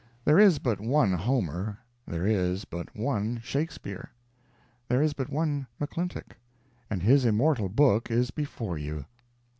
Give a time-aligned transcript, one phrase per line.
[0.25, 4.09] There is but one Homer, there is but one Shakespeare,
[4.87, 6.31] there is but one McClintock
[6.89, 9.05] and his immortal book is before you.